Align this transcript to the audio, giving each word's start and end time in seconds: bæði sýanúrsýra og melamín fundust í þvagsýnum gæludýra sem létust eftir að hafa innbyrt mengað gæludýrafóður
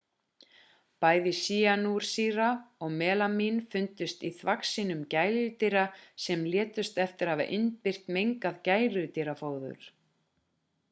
bæði 1.03 1.31
sýanúrsýra 1.39 2.45
og 2.85 2.95
melamín 3.01 3.59
fundust 3.75 4.25
í 4.29 4.31
þvagsýnum 4.37 5.03
gæludýra 5.11 5.83
sem 6.27 6.45
létust 6.55 6.97
eftir 7.05 7.31
að 7.33 7.37
hafa 7.43 7.47
innbyrt 7.59 8.09
mengað 8.17 8.57
gæludýrafóður 8.69 9.85